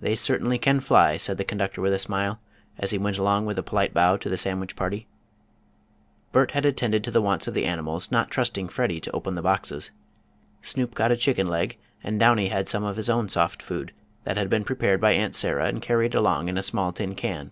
[0.00, 2.38] "They certainly can fly," said the conductor with a smile,
[2.78, 5.08] as he went along with a polite bow to the sandwich party.
[6.30, 9.42] Bert had attended to the wants of the animals, not trusting Freddie to open the
[9.42, 9.90] boxes.
[10.60, 13.92] Snoop got a chicken leg and Downy had some of his own soft food,
[14.22, 17.50] that had been prepared by Aunt Sarah and carried along in a small tin can.